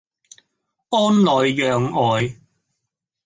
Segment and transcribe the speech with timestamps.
[0.89, 1.91] 安內攘
[2.29, 2.33] 外